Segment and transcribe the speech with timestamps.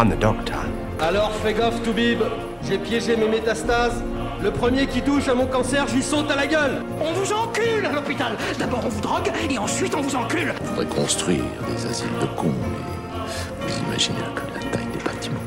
[0.00, 0.54] I'm the doctor.
[1.00, 2.20] Alors fais gaffe, Toubib.
[2.62, 4.04] J'ai piégé mes métastases.
[4.40, 6.84] Le premier qui touche à mon cancer, j'y saute à la gueule.
[7.00, 8.34] On vous encule à l'hôpital.
[8.60, 10.54] D'abord on vous drogue et ensuite on vous encule.
[10.62, 12.54] On faudrait construire des asiles de cons,
[13.60, 15.40] mais vous imaginez un peu la taille des bâtiments.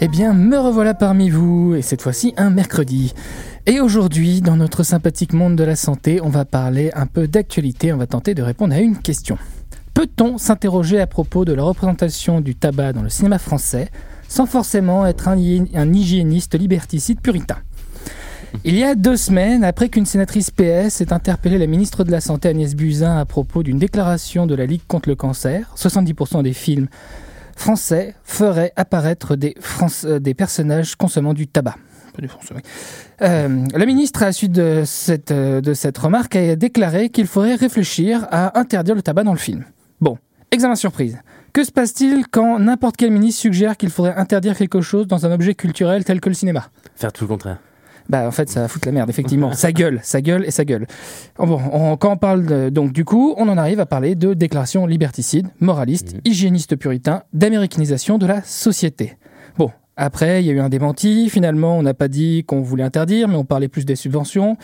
[0.00, 3.14] Eh bien, me revoilà parmi vous, et cette fois-ci un mercredi.
[3.64, 7.92] Et aujourd'hui, dans notre sympathique monde de la santé, on va parler un peu d'actualité,
[7.92, 9.38] on va tenter de répondre à une question.
[9.94, 13.88] Peut-on s'interroger à propos de la représentation du tabac dans le cinéma français
[14.26, 17.58] sans forcément être un, hygiéniste liberticide puritain?
[18.64, 22.20] Il y a deux semaines, après qu'une sénatrice PS ait interpellé la ministre de la
[22.20, 26.52] Santé Agnès Buzyn à propos d'une déclaration de la Ligue contre le cancer, 70% des
[26.52, 26.88] films
[27.54, 29.54] français feraient apparaître des,
[30.04, 31.76] euh, des personnages consommant du tabac.
[33.22, 37.26] Euh, la ministre, à la suite de cette, euh, de cette remarque, a déclaré qu'il
[37.26, 39.64] faudrait réfléchir à interdire le tabac dans le film.
[40.00, 40.18] Bon,
[40.50, 41.18] examen surprise.
[41.52, 45.32] Que se passe-t-il quand n'importe quel ministre suggère qu'il faudrait interdire quelque chose dans un
[45.32, 46.70] objet culturel tel que le cinéma?
[46.96, 47.58] Faire tout le contraire.
[48.08, 49.52] Bah en fait ça fout la merde effectivement.
[49.52, 50.86] ça gueule, ça gueule et ça gueule.
[51.38, 55.48] Bon, quand on parle donc du coup, on en arrive à parler de déclaration liberticide,
[55.60, 56.20] moraliste, mhm.
[56.24, 59.16] hygiéniste puritain, d'américanisation de la société.
[59.96, 61.28] Après, il y a eu un démenti.
[61.28, 64.56] Finalement, on n'a pas dit qu'on voulait interdire, mais on parlait plus des subventions.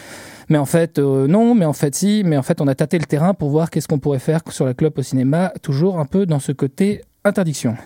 [0.48, 2.22] Mais en fait, euh, non, mais en fait, si.
[2.24, 4.64] Mais en fait, on a tâté le terrain pour voir qu'est-ce qu'on pourrait faire sur
[4.64, 7.76] la clope au cinéma, toujours un peu dans ce côté interdiction.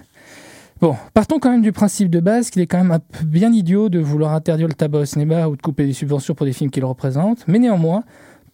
[0.81, 4.01] Bon, partons quand même du principe de base qu'il est quand même bien idiot de
[4.01, 6.81] vouloir interdire le tabac au cinéma ou de couper des subventions pour des films qui
[6.81, 8.03] le représentent, mais néanmoins,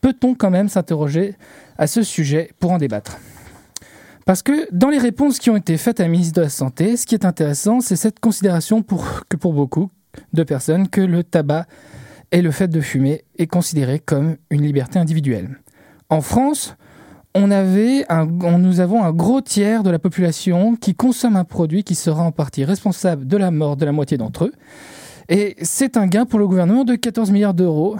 [0.03, 1.36] peut-on quand même s'interroger
[1.78, 3.16] à ce sujet pour en débattre?
[4.29, 6.98] Parce que dans les réponses qui ont été faites à la ministre de la Santé,
[6.98, 9.89] ce qui est intéressant, c'est cette considération que pour beaucoup
[10.34, 11.65] de personnes que le tabac
[12.31, 15.59] et le fait de fumer est considéré comme une liberté individuelle.
[16.11, 16.77] En France,
[17.34, 22.31] nous avons un gros tiers de la population qui consomme un produit qui sera en
[22.31, 24.53] partie responsable de la mort de la moitié d'entre eux.
[25.31, 27.97] Et c'est un gain pour le gouvernement de 14 milliards d'euros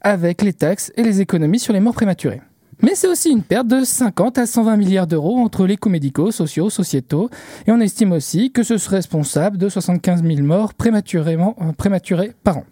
[0.00, 2.40] avec les taxes et les économies sur les morts prématurées.
[2.82, 6.30] Mais c'est aussi une perte de 50 à 120 milliards d'euros entre les coûts médicaux,
[6.30, 7.28] sociaux, sociétaux.
[7.66, 12.32] Et on estime aussi que ce serait responsable de 75 000 morts prématurément, euh, prématurées
[12.44, 12.64] par an.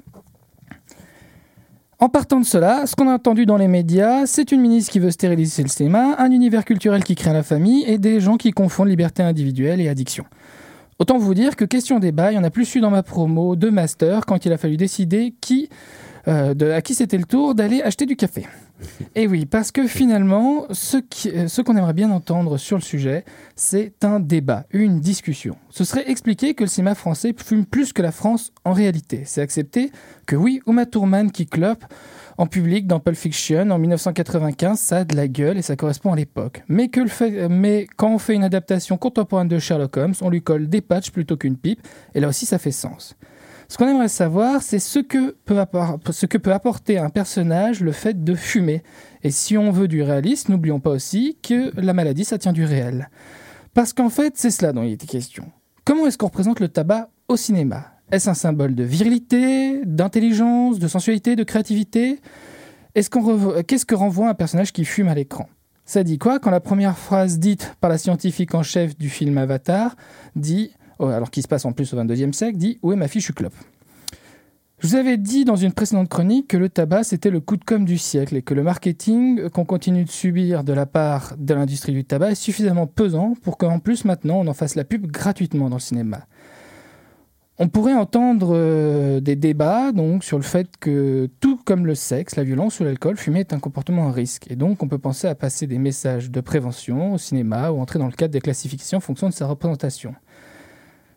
[1.99, 4.99] En partant de cela, ce qu'on a entendu dans les médias, c'est une ministre qui
[4.99, 8.51] veut stériliser le cinéma, un univers culturel qui crée la famille et des gens qui
[8.51, 10.25] confondent liberté individuelle et addiction.
[10.99, 13.57] Autant vous dire que question débat, il y en a plus eu dans ma promo
[13.57, 15.71] de master quand il a fallu décider qui
[16.29, 18.47] euh, de, à qui c'était le tour d'aller acheter du café.
[19.15, 24.21] Et oui, parce que finalement, ce qu'on aimerait bien entendre sur le sujet, c'est un
[24.21, 25.57] débat, une discussion.
[25.71, 29.23] Ce serait expliquer que le cinéma français fume plus que la France en réalité.
[29.25, 29.91] C'est accepter
[30.27, 31.85] que oui, Uma Thurman qui clope
[32.39, 36.13] en public dans Pulp Fiction en 1995, ça a de la gueule et ça correspond
[36.13, 36.63] à l'époque.
[36.69, 40.29] Mais, que le fait, mais quand on fait une adaptation contemporaine de Sherlock Holmes, on
[40.29, 41.81] lui colle des patchs plutôt qu'une pipe,
[42.15, 43.17] et là aussi ça fait sens.
[43.69, 48.83] Ce qu'on aimerait savoir, c'est ce, que peut apporter un personnage le fait de fumer.
[49.23, 52.65] Et si on veut du réalisme, n'oublions pas aussi que la maladie, ça tient du
[52.65, 53.11] réel.
[53.75, 55.51] Parce qu'en fait, c'est cela dont il était question.
[55.85, 57.93] Comment est-ce qu'on représente le tabac au cinéma?
[58.13, 62.21] Est-ce un symbole de virilité, d'intelligence, de sensualité, de créativité?
[62.95, 65.49] Qu'est-ce que renvoie un personnage qui fume à l'écran?
[65.85, 69.39] Ça dit quoi quand la première phrase dite par la scientifique en chef du film
[69.39, 69.97] Avatar
[70.35, 73.33] dit alors qu'il se passe en plus au 22e siècle, dit Où est ma fiche
[73.33, 73.55] clope
[74.79, 77.65] je vous avais dit dans une précédente chronique que le tabac c'était le coup de
[77.65, 81.55] com du siècle et que le marketing qu'on continue de subir de la part de
[81.55, 85.07] l'industrie du tabac est suffisamment pesant pour qu'en plus maintenant on en fasse la pub
[85.07, 86.27] gratuitement dans le cinéma.
[87.59, 92.37] On pourrait entendre euh, des débats donc sur le fait que tout comme le sexe,
[92.37, 95.27] la violence ou l'alcool, fumer est un comportement à risque et donc on peut penser
[95.27, 98.99] à passer des messages de prévention au cinéma ou entrer dans le cadre des classifications
[98.99, 100.15] en fonction de sa représentation.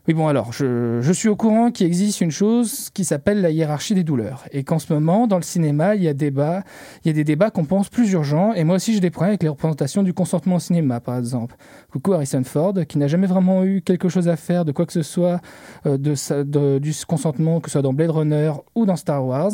[0.10, 3.94] Oui, bon, alors, je, suis au courant qu'il existe une chose qui s'appelle la hiérarchie
[3.94, 4.44] des douleurs.
[4.52, 6.64] Et qu'en ce moment, dans le cinéma, il y a, débat,
[7.06, 8.52] il y a des débats qu'on pense plus urgents.
[8.54, 11.56] Et moi aussi, j'ai des problèmes avec les représentations du consentement au cinéma, par exemple.
[11.92, 14.94] Coucou Harrison Ford, qui n'a jamais vraiment eu quelque chose à faire de quoi que
[14.94, 15.42] ce soit
[15.86, 19.52] euh, de, du consentement, que ce soit dans Blade Runner ou dans Star Wars,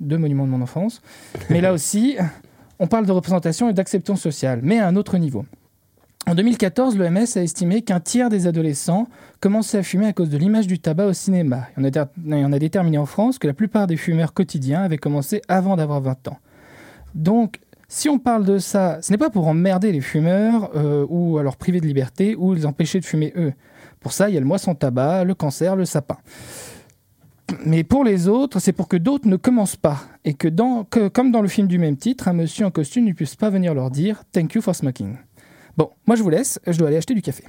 [0.00, 1.02] deux monuments de mon enfance.
[1.50, 2.16] Mais là aussi,
[2.80, 5.44] on parle de représentation et d'acceptance sociale, mais à un autre niveau.
[6.26, 9.08] En 2014, l'OMS a estimé qu'un tiers des adolescents
[9.40, 11.66] commençaient à fumer à cause de l'image du tabac au cinéma.
[11.76, 11.82] Et
[12.26, 16.00] on, a déterminé en France que la plupart des fumeurs quotidiens avaient commencé avant d'avoir
[16.00, 16.38] 20 ans.
[17.14, 21.36] Donc, si on parle de ça, ce n'est pas pour emmerder les fumeurs euh, ou
[21.36, 23.52] alors priver de liberté ou les empêcher de fumer eux.
[24.00, 26.16] Pour ça, il y a le mois sans tabac, le cancer, le sapin.
[27.66, 30.48] Mais pour les autres, c'est pour que d'autres ne commencent pas et que,
[31.08, 33.74] comme dans le film du même titre, un monsieur en costume ne puisse pas venir
[33.74, 35.16] leur dire Thank you for smoking.
[35.76, 37.44] Bon, moi je vous laisse, je dois aller acheter du café.